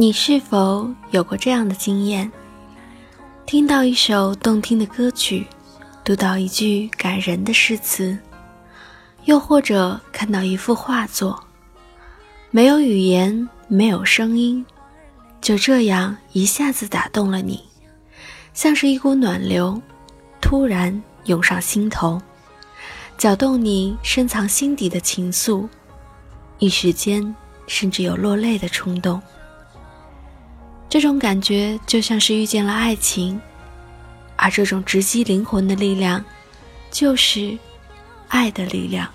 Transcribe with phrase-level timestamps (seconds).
[0.00, 2.30] 你是否有过这样的经验？
[3.44, 5.44] 听到一首动听的歌曲，
[6.04, 8.16] 读到一句感人的诗词，
[9.24, 11.42] 又或者看到一幅画作，
[12.52, 14.64] 没有语言，没有声音，
[15.40, 17.64] 就这样一下子打动了你，
[18.54, 19.82] 像是一股暖流，
[20.40, 22.22] 突然涌上心头，
[23.16, 25.68] 搅动你深藏心底的情愫，
[26.60, 27.34] 一时间
[27.66, 29.20] 甚至有落泪的冲动。
[30.88, 33.38] 这种感觉就像是遇见了爱情，
[34.36, 36.24] 而这种直击灵魂的力量，
[36.90, 37.56] 就是
[38.28, 39.06] 爱的力量。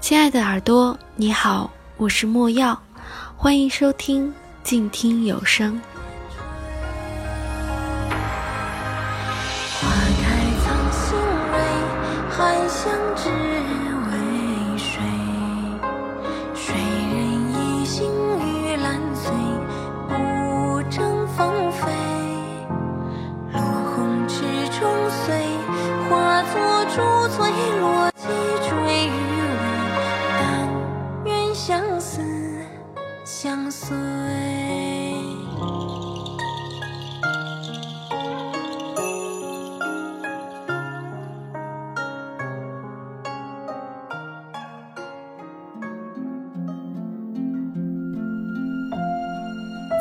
[0.00, 2.80] 亲爱的耳朵，你好，我是莫药，
[3.36, 5.80] 欢迎收听静听有声。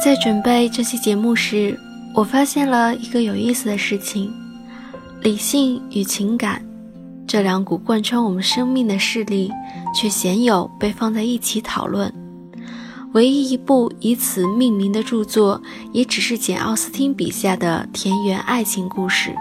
[0.08, 1.78] 在准备这期节目时，
[2.16, 4.32] 我发现了一个有意思的事情：
[5.22, 6.66] 理性与情感
[7.28, 9.52] 这两股贯穿我们生命的势力，
[9.94, 12.10] 却鲜有被放在一起讨论。
[13.16, 19.36] 唯一一部以此命名的著作，也只是简·奥斯汀笔下的田园爱情故事，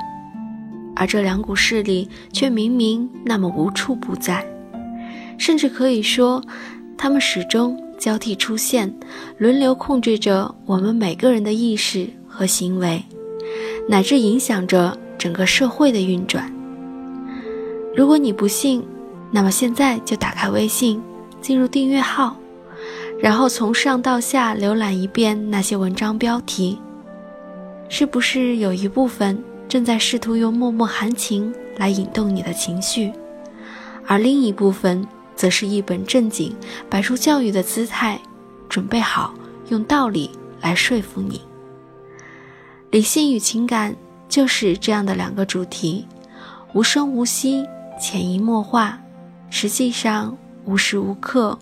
[0.97, 4.44] 而这两股势力却明明那么无处不在，
[5.38, 6.43] 甚至可以说，
[6.98, 7.81] 他们始终。
[7.99, 8.93] 交替出现，
[9.39, 13.03] 轮流控制着我们每个人的意识和行为，
[13.89, 16.53] 乃至影响着整个社会的运转。
[17.97, 18.84] 如果你不信，
[19.31, 21.03] 那么现在就打开微信，
[21.41, 22.37] 进入订阅号，
[23.19, 26.78] 然后从上到下浏览一遍那些文章标题，
[27.89, 33.11] 是不是有一部分正在试图用脉脉含情来引动你的情绪，
[34.07, 35.07] 而另一部分？
[35.36, 36.56] 则是一本正经，
[36.88, 38.19] 摆出教育的姿态，
[38.69, 39.34] 准备好
[39.69, 40.30] 用道理
[40.62, 41.42] 来说服你。
[42.91, 43.94] 理性与情感
[44.28, 46.06] 就是这样的两个主题，
[46.72, 47.64] 无声无息，
[48.00, 48.98] 潜移默化，
[49.50, 51.58] 实际上无时无刻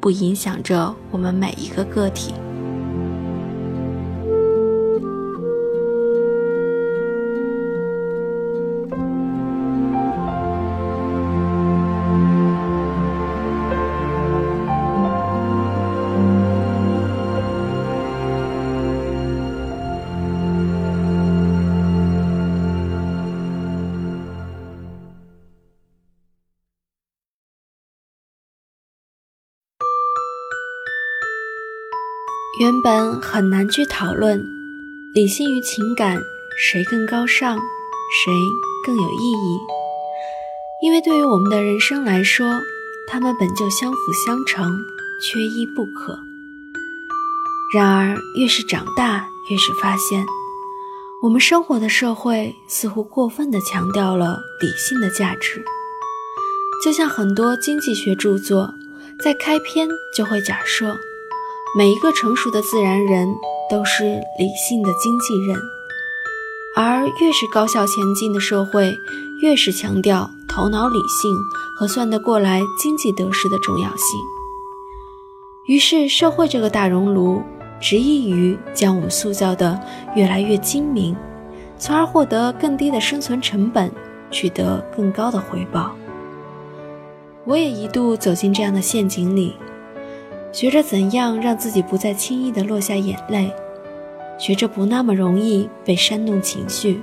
[0.00, 2.32] 不影响着我们每一个个体。
[32.68, 34.38] 原本很难去讨论
[35.14, 36.20] 理性与情感
[36.58, 38.30] 谁更高尚，谁
[38.84, 39.58] 更有意义，
[40.82, 42.60] 因为对于我们的人生来说，
[43.10, 44.70] 它们本就相辅相成，
[45.22, 46.18] 缺一不可。
[47.72, 50.26] 然而，越是长大，越是发现，
[51.22, 55.64] 我们生活的社会似乎过分地强调了理性的价值，
[56.84, 58.74] 就像很多经济学著作
[59.24, 60.94] 在开篇就会假设。
[61.76, 63.36] 每一个成熟的自然人
[63.68, 65.56] 都是理性的经纪人，
[66.74, 68.92] 而越是高效前进的社会，
[69.42, 71.30] 越是强调头脑理性
[71.76, 74.18] 和算得过来经济得失的重要性。
[75.66, 77.42] 于是，社会这个大熔炉
[77.78, 79.78] 执意于将我们塑造得
[80.16, 81.14] 越来越精明，
[81.78, 83.92] 从而获得更低的生存成本，
[84.30, 85.94] 取得更高的回报。
[87.44, 89.54] 我也一度走进这样的陷阱里。
[90.50, 93.52] 学着怎样让自己不再轻易地落下眼泪，
[94.38, 97.00] 学着不那么容易被煽动情绪，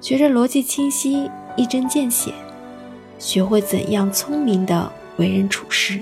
[0.00, 2.32] 学着逻辑清晰、一针见血，
[3.18, 6.00] 学会怎样聪明地为人处事，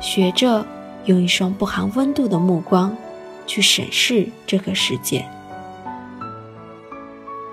[0.00, 0.66] 学着
[1.04, 2.96] 用一双不含温度的目光
[3.46, 5.24] 去审视这个世界。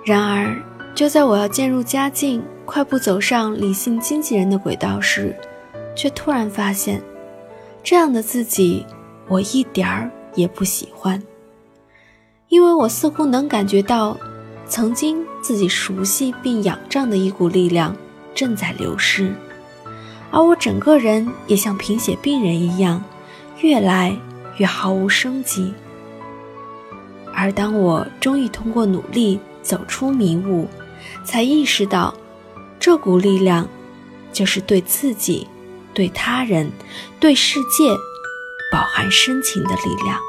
[0.05, 0.55] 然而，
[0.95, 5.35] 就在我要渐入佳境、快步走上理性经纪人的轨道时，
[5.95, 7.01] 却突然发现。
[7.89, 8.85] 这样的自己，
[9.29, 11.23] 我一点儿也不喜欢，
[12.49, 14.17] 因为我似乎能感觉到，
[14.67, 17.95] 曾经自己熟悉并仰仗的一股力量
[18.35, 19.33] 正在流失，
[20.31, 23.01] 而我整个人也像贫血病人一样，
[23.61, 24.13] 越来
[24.57, 25.73] 越毫无生机。
[27.33, 30.67] 而当我终于通过努力走出迷雾，
[31.23, 32.13] 才意识到，
[32.81, 33.65] 这股力量，
[34.33, 35.47] 就是对自己、
[35.97, 36.71] 对他人、
[37.19, 37.89] 对世界，
[38.71, 40.21] 饱含深情的力量。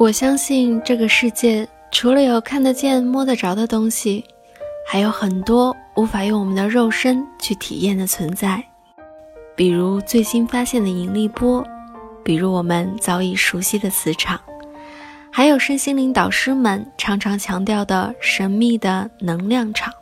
[0.00, 4.24] 我相信这个世界除了有看得见、摸得着的东西，
[4.88, 8.64] 还有很多无法用我们的肉身去体验的存在，
[9.54, 11.62] 比如最新发现的引力波，
[12.24, 14.40] 比如我们早已熟悉的磁场，
[15.30, 19.92] 还有身心灵导师们常常强调的神秘的能量场。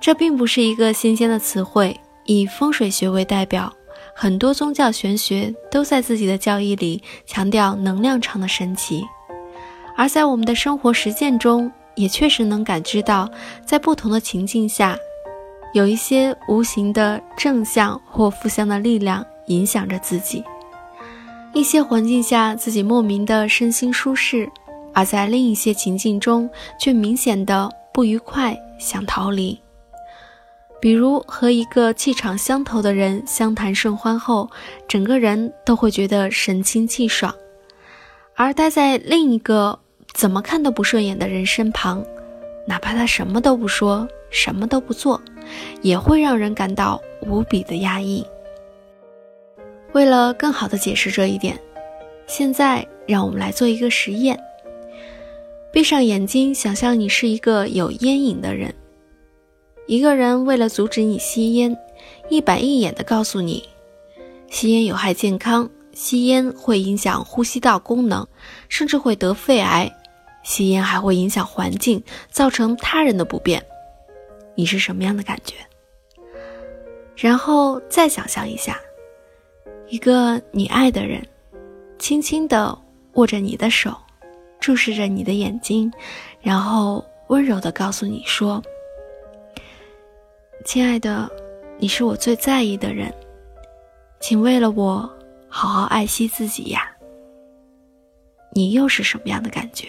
[0.00, 3.72] 这并不是一个新鲜的词汇，以风水学为代表。
[4.16, 9.04] 很多宗教玄学都在自己的教义里强调能量场的神奇，
[9.96, 13.28] 而在我们的生活实践中，也确实能感知到，
[13.66, 14.96] 在不同的情境下，
[15.74, 20.42] 有一些无形的正向或负向的力量影响着自己。
[21.52, 24.48] 一些环境下自己莫名的身心舒适，
[24.92, 29.63] 而在另一些情境中却明显的不愉快，想逃离。
[30.84, 34.50] 比如和一个气场相投的人相谈甚欢后，
[34.86, 37.32] 整个人都会觉得神清气爽；
[38.36, 39.78] 而待在另一个
[40.12, 42.04] 怎么看都不顺眼的人身旁，
[42.68, 45.18] 哪怕他什么都不说，什么都不做，
[45.80, 48.22] 也会让人感到无比的压抑。
[49.94, 51.58] 为了更好的解释这一点，
[52.26, 54.38] 现在让我们来做一个实验：
[55.72, 58.74] 闭上眼睛，想象你是一个有烟瘾的人。
[59.86, 61.76] 一个人为了阻止你吸烟，
[62.30, 63.68] 一板一眼地告诉你，
[64.48, 68.26] 吸烟有害健康，吸烟会影响呼吸道功能，
[68.70, 69.94] 甚至会得肺癌，
[70.42, 73.62] 吸烟还会影响环境，造成他人的不便。
[74.54, 75.56] 你是什么样的感觉？
[77.14, 78.80] 然后再想象一下，
[79.88, 81.22] 一个你爱的人，
[81.98, 82.76] 轻轻地
[83.14, 83.94] 握着你的手，
[84.58, 85.92] 注视着你的眼睛，
[86.40, 88.62] 然后温柔地告诉你说。
[90.64, 91.30] 亲爱的，
[91.78, 93.12] 你是我最在意的人，
[94.18, 95.08] 请为了我
[95.46, 96.90] 好好爱惜自己呀。
[98.54, 99.88] 你又是什么样的感觉？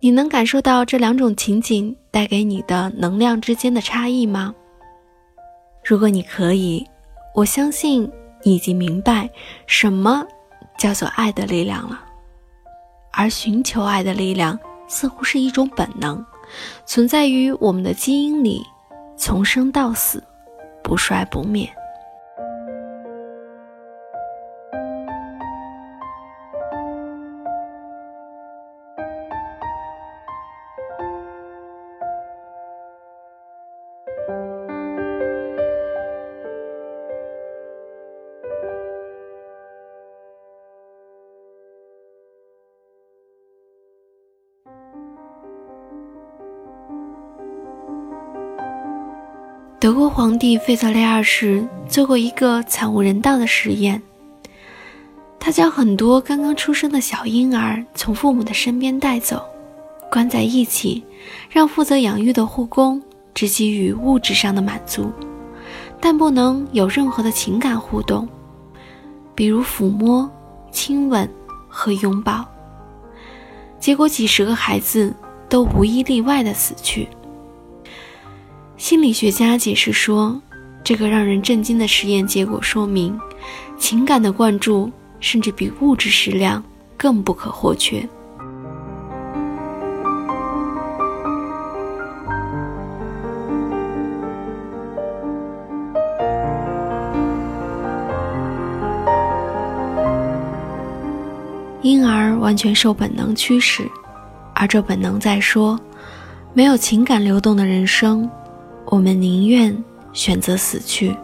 [0.00, 4.54] 你能感受到这两种情景带给你的能量之间的差异吗？
[5.84, 6.82] 如果你可以，
[7.34, 8.10] 我相信
[8.42, 9.28] 你已经明白
[9.66, 10.26] 什么
[10.78, 12.02] 叫做爱的力量了。
[13.12, 14.58] 而寻求爱的力量
[14.88, 16.24] 似乎是一种本能，
[16.86, 18.64] 存在于我们的基因里。
[19.22, 20.24] 从生到死，
[20.82, 21.70] 不衰不灭。
[50.30, 54.00] 皇帝费泽雷二世做过一个惨无人道的实验，
[55.40, 59.42] 他将很多刚刚出生的小婴儿从父母的身边带走，
[60.08, 61.02] 关在一起，
[61.50, 63.02] 让负责养育的护工
[63.34, 65.10] 只给予物质上的满足，
[66.00, 68.28] 但不能有任何的情感互动，
[69.34, 70.30] 比如抚摸、
[70.70, 71.28] 亲吻
[71.68, 72.46] 和拥抱。
[73.80, 75.12] 结果，几十个孩子
[75.48, 77.08] 都无一例外的死去。
[78.80, 80.40] 心理学家解释说，
[80.82, 83.20] 这个让人震惊的实验结果说明，
[83.76, 86.64] 情感的灌注甚至比物质食量
[86.96, 88.08] 更不可或缺。
[101.82, 103.86] 婴儿完全受本能驱使，
[104.54, 105.78] 而这本能在说，
[106.54, 108.28] 没有情感流动的人生。
[108.90, 111.16] 我们宁愿选择死去。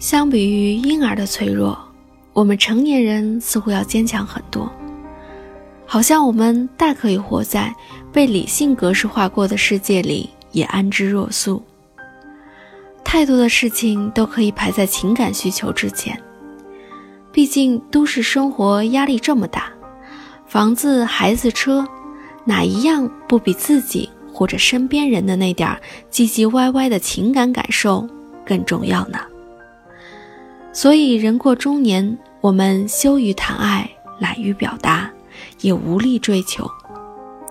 [0.00, 1.78] 相比于婴儿的脆弱，
[2.32, 4.68] 我们成年人似乎要坚强很多。
[5.86, 7.72] 好像我们大可以活在
[8.12, 11.62] 被理性格式化过的世界里，也安之若素。
[13.04, 16.20] 太多的事情都可以排在情感需求之前。
[17.30, 19.72] 毕竟都市生活压力这么大，
[20.48, 21.86] 房子、孩子、车，
[22.44, 28.06] 哪一样不比自己或者身边人的那点唧唧歪歪的情感感受
[28.44, 29.18] 更重要呢？
[30.72, 33.88] 所以，人过中年，我们羞于谈爱，
[34.18, 35.08] 懒于表达，
[35.60, 36.68] 也无力追求，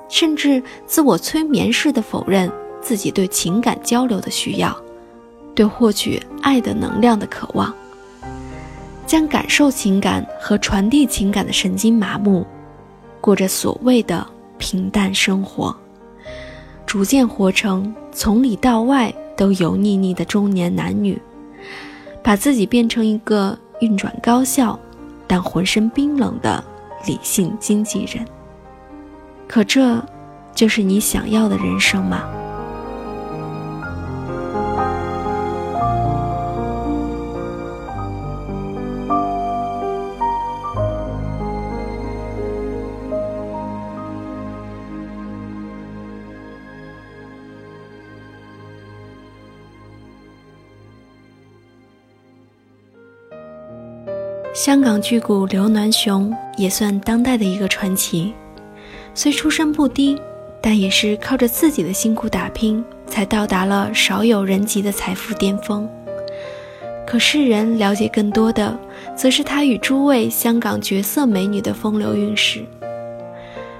[0.09, 4.75] 甚至自我催眠式的否认自己对情感交流的需要，
[5.55, 7.73] 对获取爱的能量的渴望。
[9.07, 12.45] 将感受情感和传递情感的神经麻木，
[13.21, 14.25] 过着所谓的
[14.57, 15.75] 平淡生活，
[16.93, 21.19] 逐渐活成从里到外都油腻腻的中年男女，
[22.21, 24.79] 把自己变成一个运转高效
[25.25, 26.63] 但浑身冰冷的
[27.07, 28.23] 理性经纪人。
[29.47, 30.05] 可这，
[30.53, 32.25] 就是你想要的人生吗？
[54.63, 58.33] 香港巨骨刘銮雄也算当代的一个传奇，
[59.13, 60.17] 虽出身不低，
[60.61, 65.85] 但也是靠着自己的辛苦打拼，才到达了少有人及的财富巅峰。
[67.05, 68.79] 可世人了解更多的，
[69.17, 72.63] 则是他与诸位香港绝色美女的风流韵事。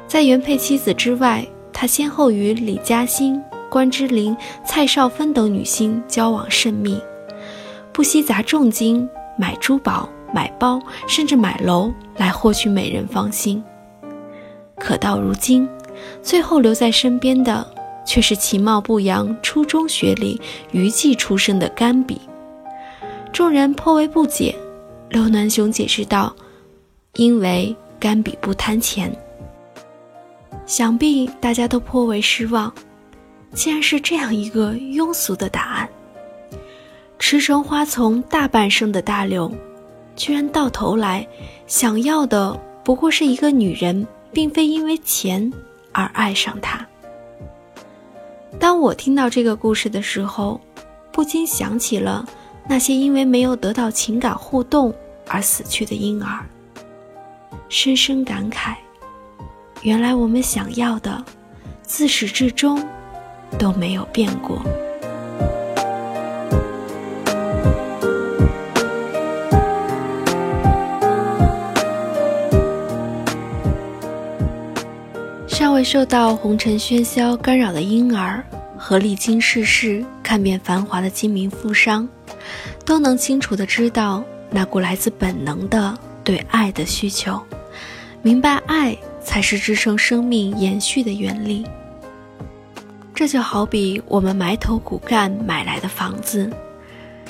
[0.06, 4.36] 在原配妻子之外，他先后与李嘉欣、关之琳、
[4.66, 7.00] 蔡少芬等女星交往甚密，
[7.94, 10.10] 不惜砸重金买珠宝。
[10.34, 13.64] 买包，甚至买楼来获取美人芳心。
[14.78, 15.70] 可到如今，
[16.22, 17.66] 最后留在身边的
[18.06, 22.20] 却是其貌不扬、初中学历、娱妓出身的甘比。
[23.32, 24.56] 众人颇为不解，
[25.10, 26.36] 刘銮雄解释道
[27.16, 29.16] ：“因为甘比不贪钱。”
[30.66, 32.74] 想必大家都颇为失望。
[33.54, 35.88] 竟然是这样一个庸俗的答案。
[37.20, 39.52] 驰骋花丛大半生的大刘。
[40.16, 41.28] 居然到头来，
[41.68, 45.52] 想要的不过是一个女人，并非因为钱
[45.92, 46.86] 而爱上他。
[48.60, 50.60] 当我听到这个故事的时候，
[51.12, 52.26] 不禁想起了
[52.68, 54.94] 那些因为没有得到情感互动
[55.28, 56.46] 而死去的婴儿，
[57.68, 58.76] 深深感慨：
[59.82, 61.24] 原来我们想要的，
[61.82, 62.82] 自始至终
[63.58, 64.62] 都没有变过。
[75.84, 78.44] 受到红尘喧嚣干扰的婴儿
[78.78, 82.08] 和历经世事、看遍繁华的精明富商，
[82.86, 87.42] 都能清楚地知道那股来自本能的对爱的需求，
[88.22, 91.66] 明白爱才是支撑生命延续的原力。
[93.16, 96.50] 这就好比我们埋头苦干买来的房子，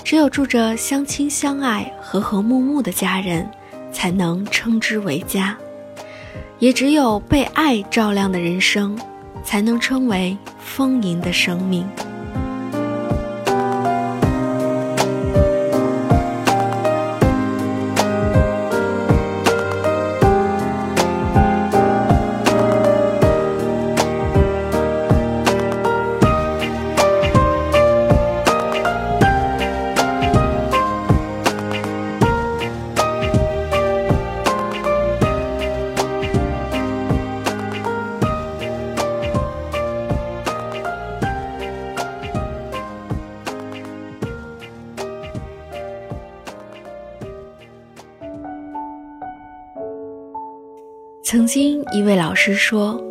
[0.03, 3.49] 只有住着相亲相爱、和和睦睦的家人，
[3.91, 5.57] 才能称之为家。
[6.59, 8.97] 也只有被爱照亮的人生，
[9.43, 11.87] 才能称为丰盈的生命。
[51.33, 53.03] 曾经一位老师说：“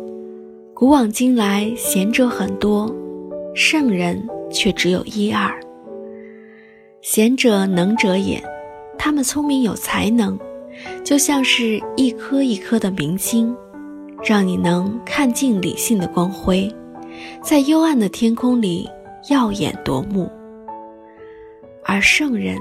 [0.73, 2.89] 古往今来，贤者很多，
[3.53, 5.53] 圣人却只有一二。
[7.01, 8.41] 贤者能者也，
[8.97, 10.39] 他们聪明有才能，
[11.03, 13.53] 就像是一颗一颗的明星，
[14.23, 16.73] 让你能看尽理性的光辉，
[17.41, 18.89] 在幽暗的天空里
[19.29, 20.31] 耀眼夺目。
[21.83, 22.57] 而圣人，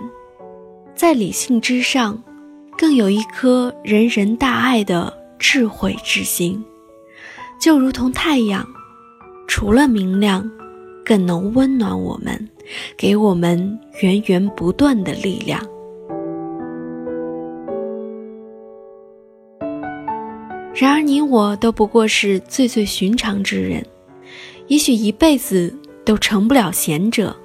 [0.96, 2.20] 在理性之上，
[2.76, 6.64] 更有一颗人人大爱的。”智慧之心，
[7.60, 8.64] 就如同太阳，
[9.48, 10.48] 除了明亮，
[11.04, 12.48] 更能温暖我们，
[12.96, 15.60] 给我们源源不断的力量。
[20.72, 23.84] 然而，你我都不过是最最寻常之人，
[24.68, 27.36] 也许一辈子都成不了贤者，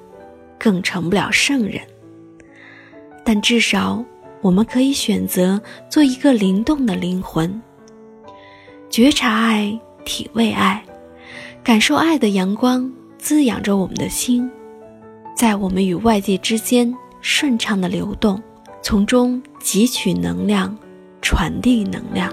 [0.56, 1.82] 更成不了圣人，
[3.24, 4.04] 但至少
[4.40, 7.60] 我们可以选择做一个灵动的灵魂，
[8.90, 10.82] 觉察爱，体味爱，
[11.62, 14.50] 感受爱的阳光滋养着我们的心，
[15.36, 18.42] 在我们与外界之间顺畅的流动，
[18.82, 20.76] 从中汲取能量，
[21.20, 22.32] 传递能量。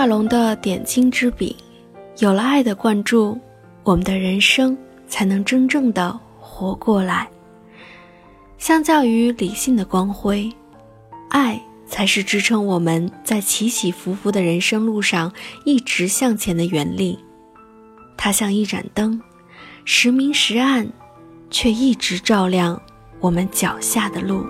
[0.00, 1.54] 画龙的点睛之笔，
[2.20, 3.38] 有了爱的灌注，
[3.82, 4.74] 我们的人生
[5.06, 7.28] 才能真正的活过来。
[8.56, 10.50] 相较于理性的光辉，
[11.28, 15.30] 爱才是支撑我们在起起伏伏的人生路上
[15.66, 17.18] 一直向前的原力。
[18.16, 19.20] 它像一盏灯，
[19.84, 20.90] 时明时暗，
[21.50, 22.80] 却一直照亮
[23.20, 24.46] 我们脚下的路。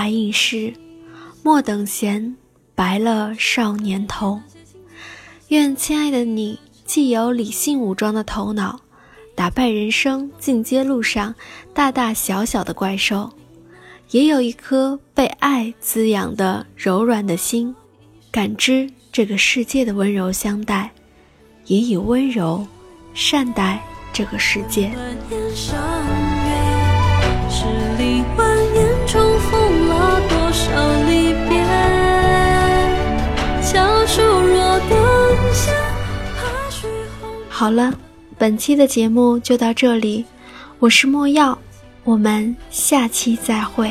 [0.00, 0.72] 韶华易逝，
[1.42, 2.34] 莫等闲，
[2.74, 4.40] 白了少年头。
[5.48, 8.80] 愿亲爱的你，既有理性武装的头脑，
[9.34, 11.34] 打败人生进阶路上
[11.74, 13.30] 大大小小的怪兽，
[14.12, 17.76] 也有一颗被爱滋养的柔软的心，
[18.30, 20.90] 感知这个世界的温柔相待。
[21.66, 22.66] 也以温柔
[23.12, 23.84] 善待
[24.14, 24.90] 这个世界。
[29.50, 30.68] 封了多少
[31.08, 31.60] 离别
[37.48, 37.92] 好了，
[38.38, 40.24] 本期的节目就到这里，
[40.78, 41.58] 我是莫药，
[42.04, 43.90] 我们下期再会。